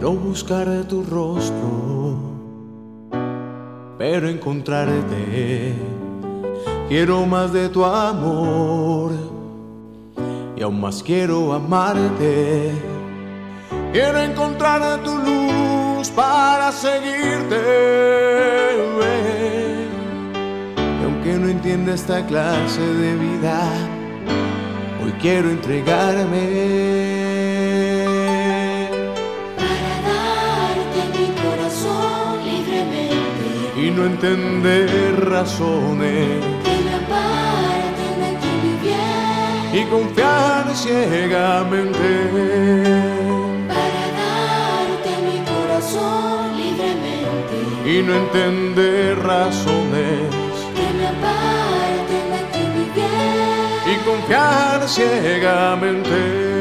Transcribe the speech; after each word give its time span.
Quiero 0.00 0.12
buscar 0.12 0.68
tu 0.86 1.02
rostro, 1.02 2.16
pero 3.98 4.28
encontrarte. 4.28 5.74
Quiero 6.88 7.26
más 7.26 7.52
de 7.52 7.68
tu 7.68 7.84
amor 7.84 9.10
y 10.56 10.62
aún 10.62 10.80
más 10.80 11.02
quiero 11.02 11.52
amarte. 11.52 12.70
Quiero 13.92 14.20
encontrar 14.20 15.02
tu 15.02 15.16
luz 15.16 16.10
para 16.10 16.70
seguirte. 16.70 17.56
Y 20.76 21.04
aunque 21.04 21.32
no 21.40 21.48
entienda 21.48 21.94
esta 21.94 22.24
clase 22.24 22.80
de 22.82 23.16
vida, 23.16 23.68
hoy 25.02 25.10
quiero 25.20 25.50
entregarme. 25.50 27.17
Entender 34.20 35.30
razones. 35.30 36.44
Y 39.72 39.84
confiar 39.84 40.74
ciegamente. 40.74 42.08
Para 43.68 44.04
darte 44.18 45.10
mi 45.24 45.38
corazón 45.44 46.56
libremente. 46.56 47.56
Y 47.86 48.02
no 48.02 48.14
entender 48.14 49.18
razones. 49.22 50.30
Que 50.74 50.86
me 50.98 51.06
aparten 51.06 52.26
de 52.52 52.62
mi 52.74 52.84
bien. 52.94 53.92
Y 53.92 53.96
confiar 54.04 54.88
ciegamente 54.88 56.57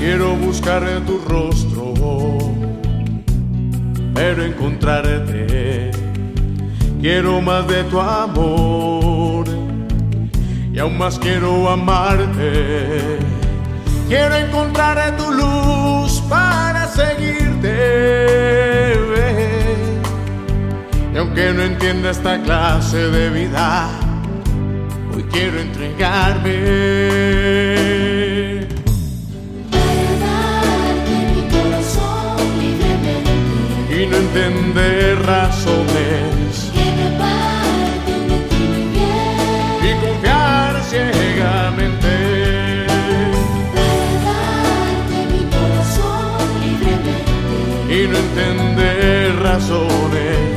Quiero 0.00 0.34
buscar 0.34 0.82
tu 1.06 1.20
rostro, 1.28 1.94
pero 4.14 4.42
encontrarte. 4.42 5.90
Quiero 7.02 7.42
más 7.42 7.68
de 7.68 7.84
tu 7.84 8.00
amor 8.00 9.44
y 10.72 10.78
aún 10.78 10.96
más 10.96 11.18
quiero 11.18 11.68
amarte. 11.68 13.18
Quiero 14.08 14.36
encontrar 14.36 15.18
tu 15.18 15.32
luz 15.32 16.22
para 16.30 16.88
seguirte. 16.88 18.94
Y 21.12 21.16
aunque 21.18 21.52
no 21.52 21.62
entienda 21.62 22.12
esta 22.12 22.40
clase 22.40 22.96
de 22.96 23.28
vida, 23.28 23.90
hoy 25.14 25.24
quiero 25.24 25.60
entregarme. 25.60 27.99
Entender 34.20 35.18
razones. 35.24 36.70
Y 39.82 39.92
confiar 40.04 40.82
ciegamente. 40.88 42.12
Mi 45.32 45.42
corazón 45.54 46.48
y 47.88 48.06
no 48.08 48.16
entender 48.18 49.36
razones 49.42 50.49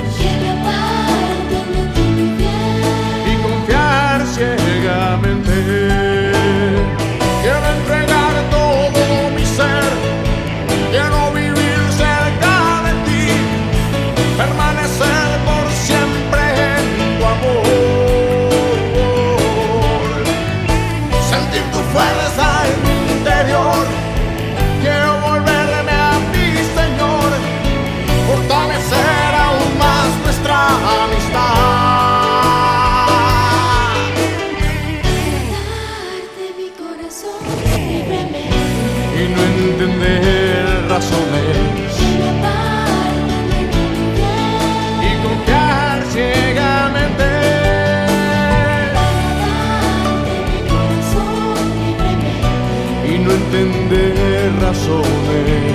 entender 39.64 40.86
razones 40.90 41.94
y 45.02 45.12
confiar 45.24 46.04
ciegamente. 46.12 47.30
Y 53.10 53.20
no 53.20 53.32
entender 53.32 54.52
razones 54.62 55.73